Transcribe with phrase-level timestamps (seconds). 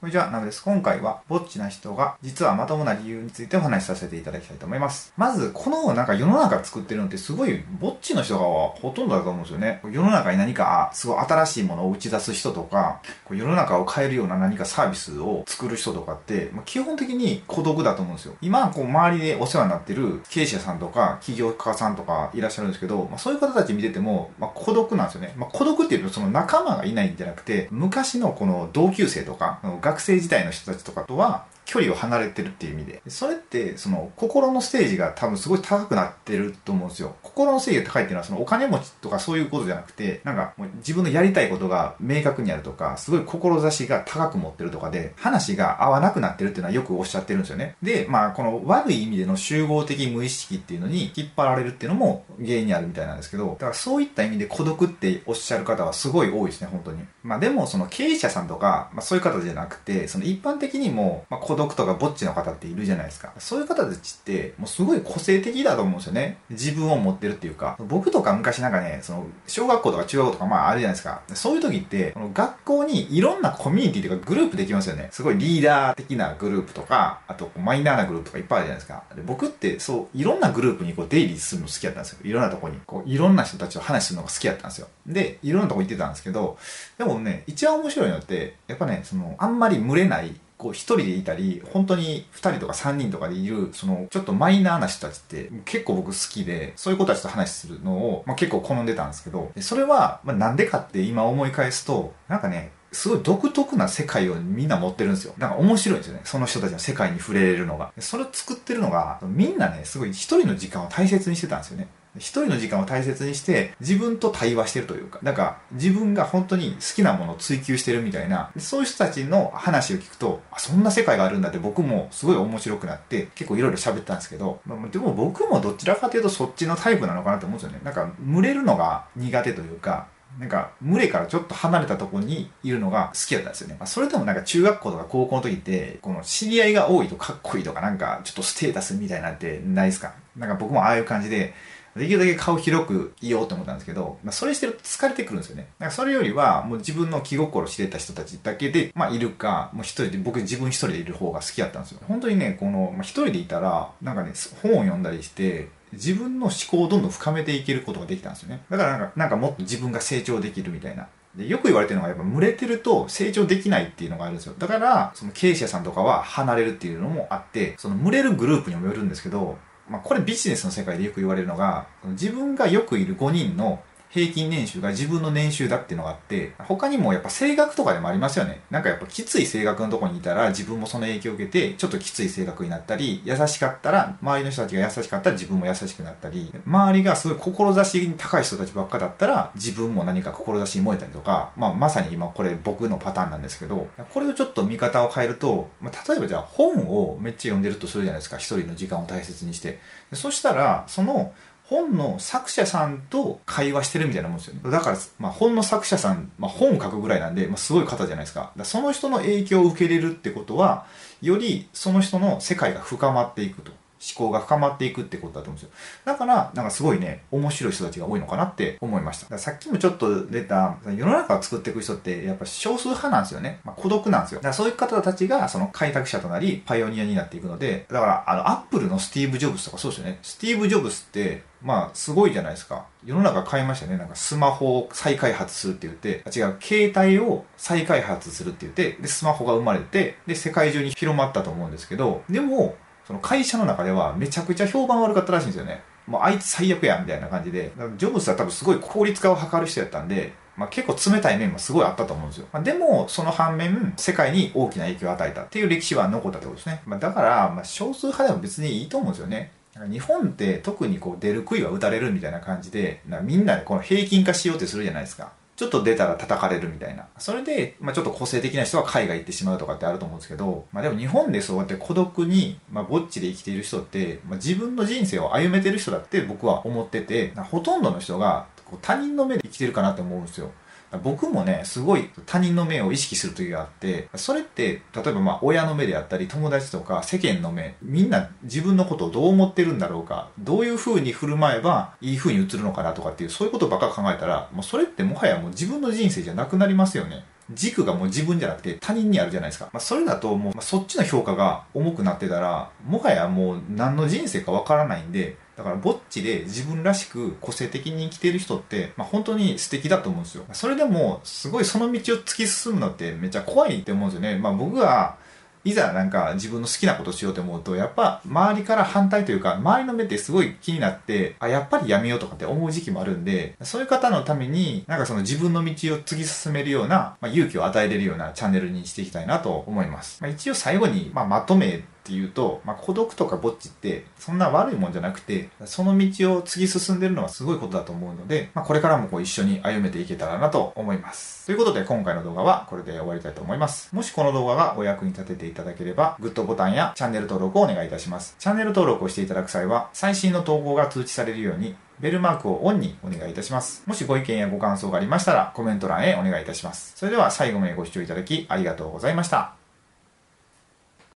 [0.00, 0.64] こんにちは、ナムです。
[0.64, 5.12] 今回は、ぼっちな人が、実はまともな理由についてお話しさせていただきたいと思います。
[5.18, 9.82] まず、この、なんか世の中作ってるのってすごい、ぼっちの人がほとんどだと思うんですよね。
[9.92, 18.36] 世の中に何か、すごい新しいものを打ち出す人とか、世の中を変えるような何かサービスを作る人とかって、まあ、基本的に孤独だと思うんですよ。
[18.40, 25.34] 今、こう、周りでお世話になってる経営者さんとか、起業家さんとかいらっしゃるんですけど、まあ、そういう方たち見てても、まあ、孤独なんですよね。
[25.36, 29.60] まあ、孤独っていうと、その仲間がいないんじゃなくて、昔のこの同級生とか、
[29.90, 33.00] 学生時代の人たちとかとは距離を離れてるっていう意味で。
[33.06, 37.14] それって、その、心のステージが多分すごい高くなってると思うんですよ。
[37.22, 47.76] 心のステージが高いっていうのは、そのお金持ちとかそういうことじゃなくて、なんか、自分のやりたいことが明確にあるとか、すごい志が高く持ってるとかで、話が合わなくなってるっていうのはよくおっしゃってるんですよね。
[47.80, 57.04] で、まあ、この悪い意味での集合的無意識っていうのに引っ張られるっていうのも原因にあるみたいなんですけど、だからそういった意味で孤独っておっしゃる方はすごい多いですね、本当に。
[57.22, 63.32] まあでも、その経営者さんとか、まあそういう方じゃなくて、その一般的にも、まあ孤独とかぼっちの方っているじゃないですか。
[63.38, 66.38] そういう方たちって、もうすごい個性的だと思うんですよね。
[66.50, 67.76] 自分を持ってるっていうか。
[67.78, 71.22] 僕とか昔なんかね、その、小学校とか中学校とかまああるじゃないですか。
[71.34, 75.08] そういう時って、学校にいろんなコミュニティというかグループできますよね。
[75.12, 79.02] すごいリーダー的なグループとか、あとマイナーなグループとかいっぱいあるじゃないですか。
[79.14, 82.18] で僕ってそう、いろんなグループにこう出入りするの好きだったんですよ。
[82.24, 82.78] いろんなとこに。
[82.86, 84.88] こう、いろんな人たちと話するのが好きだったんですよ。
[85.06, 86.58] で、いろんなとこ行ってたんですけど、
[86.98, 105.32] でもね、一番面白いのって、やっぱね、その、あんまり群れないこう一人でいたり、本当に二人とか三人とかでいる、そのちょっとマイナーな人たちって結構僕好きで、そういう子たちと話するのを、まあ、結構好んでたんですけど、それは、まあ、なんでかって今思い返すと、なんかね、すごい独特な世界をみんな持ってるんですよ。
[105.38, 106.20] なんか面白いんですよね。
[106.24, 107.92] その人たちの世界に触れれるのが。
[107.98, 111.88] それを作ってるのが、みんなね、すごい一人の時間を大切にしてたんですよね。
[112.16, 127.80] 一人の時間を大切にして自分と対話してるというか、なんか自分が本当に好きなものを追求してるみたいな、そういう人たちの話を聞くと、あ、そんな世界があるんだって僕もすごい面白くなって結構いろいろ喋ったんですけど、ま、でも僕もどちらかというとそっちのタイプなのかなと思うんですよね。
[127.84, 133.74] なんか群れるのが苦手というか、なんか、群れからちょっと離れたところにいるのが好きだったんですよね。
[133.80, 140.12] まあ、それでもなんか中学校とか高校の時って、この知り合いが多いとかっこいいとかなんかちょっとステータスみたいなんてないですか？
[140.36, 141.52] なんか僕もああいう感じで、
[141.96, 145.68] できるだけ顔広くいようと思ったんですけど、まあ、それしてると疲れてくるんですよね。
[145.78, 152.00] だからそれよりは、もう自分の気心知れた人たちだけで、まあ、いるか、もう一人で、僕自分一人でいる方が好きだったんですよ。
[152.06, 158.62] 本当にね、この、まあ、一人でいたら、なんかね、本を読んだりして、自分の思考をどんどん深めていけることができたんですよね。
[158.70, 161.08] だからなんか、なんかもっと自分が成長できるみたいな。
[161.34, 164.54] でよく言われてるのがやっぱ群れてると成長できないっていうのがあるんですよ。
[164.58, 169.56] だから、その経営者さんとかは離れるっていうのもあって、その群れるグループにもよるんですけど、
[169.90, 178.60] まあ、これビジネスの世界でよく言われるのが、自分がよくいる5人の平均年収が自分の年収だっていうのがあって、他にもやっぱ性格とかでもありますよね。
[178.68, 198.38] なんかやっぱきつい性格のとこにいたら自分もその影響を受けて、ちょっときつい性格になったり、優しかったら、周りの人たちが優しかったら自分も優しくなったり、周りがすごい志に高い人たちばっかだったら、自分も何か志に燃えたりとか、まあまさに今これ僕のパターンなんですけど、これをちょっと見方を変えると、まあ、例えばじゃあ本をめっちゃ読んでるとするじゃないですか。
[198.38, 199.78] 一人の時間を大切にして。
[200.12, 201.32] そしたら、その、
[201.70, 204.60] 本の作者さんと会話してるみたいなもんですよね。
[204.68, 208.52] だから、まあ、本の作者さん、まあ、本を書くぐらいなんで、まあ、すごい方じゃないですか。
[208.56, 210.86] かその人の影響を受けれるってことは、
[211.22, 213.70] よりその人の世界が深まっていくと。
[214.00, 215.70] 思考が深まっていくってことだと思うんですよ。
[216.06, 219.38] だから、なんかすごいね、面白い人たちが多いのかなって思いました。
[219.38, 223.60] さっきもちょっと出た、世の中を作っていく人って、やっぱ少数派なんですよね。
[223.62, 224.38] まあ、孤独なんですよ。
[224.38, 230.18] だからそういう方たちが、その開拓者となり、パイオニアになっていくので、だから、あの、アップルのスティーブ・ジョブズとかそうですよね。
[230.22, 232.86] スティーブ・ジョブズって、まあ、すごいじゃないですか。
[233.04, 233.98] 世の中変えましたね。
[233.98, 242.76] なんかスマホを再開発するって言って、あ、違う、携帯を再開発するって言って、で、スマホが生まれて、で、世界中に広まったと思うんですけど、でも、
[243.10, 245.82] その会社の中ではめちゃくちゃ評判悪かったらしいんですよね。
[246.06, 247.72] もうあいつ最悪や、みたいな感じで。
[247.96, 252.46] ジョブズは多分すごい効率化を図る人やったんで、まあ、結構冷たい面もすごいあったと思うんですよ。
[252.52, 256.82] まあ、でも、その反面、世界に大きな影響を与えたっていう歴史は残ったってことですね。
[256.86, 259.50] まあ、だから、ま、少数派でも別にいいと思うんですよね。
[259.90, 265.32] 日本って特にこう出る杭は打たれるみたいな感じで、みんなでこの平均化しようってするじゃないですか。
[265.60, 267.06] ちょっと出たら叩かれるみたいな。
[267.18, 278.46] それで、まあ、ちょっと個性的な人は海外行ってしまうとかってあると思うんですけど、まあ、でも日本でそうやって孤独に、まあ、ぼっちで生きている人って、まあ、自分の人生を歩めてる人だって僕は思ってて、ほとんどの人が
[278.80, 280.50] 他人の目で生きてるかなって思うんですよ。
[280.98, 297.24] 僕もね、すごい他人の目を意識する時があって、それって、例えばまあ親の目であったり、友達とか世間の目、みんな自分のことをどう思ってるんだろうか、どういう風に振る舞えばいい風に映るのかなとかっていう、そういうことばっか考えたら、もうそれってもはやもう自分の人生じゃなくなりますよね。
[297.52, 299.68] 軸がもう自分じゃなくて他人にあるじゃないですか。
[299.72, 310.44] まあ、それだともう、そっちの評価が重くなってたら、もはやもう何の人生かわからないんで、だから、ぼっちで自分らしく個性的に生きてる人って、まあ、本当に素敵だと思うんですよ。
[310.52, 314.38] それでも、すごいその道を突き進むのってめっちゃ怖いって思うんですよね。
[314.38, 315.16] まあ、僕が、
[315.62, 330.22] いざなんか自分の好きなことしようと思うと、やっぱ周りから反対というか、周りの目ってすごい気になって、あ、やっぱりやめようとかって思う時期もあるんで、そういう方のために、なんかその自分の道を突き進めるような、まあ、勇気を与えれるようなチャンネルにしていきたいなと思います。
[330.22, 353.82] まあ、一応最後に、まあ、まとめっていうと、まあ、孤独とかぼっちってそんな悪いもんじゃなくてその道を次進んでるのはすごいことだと思うので、まあ、これからもこう一緒に歩めていけたらなと思いますということで今回の動画はこれで終わりたいと思いますもしこの動画がお役に立てていただければグッドボタンやチャンネル登録をお願いいたしますチャンネル登録をしていただく際は最新の投稿が通知されるようにベルマークをオンにお願いいたします。
[353.86, 356.94] もしご意見やご感想がありましたらコメント欄へお願いいたします。
[356.96, 359.59] それでは最後までご視聴いただきありがとうございました。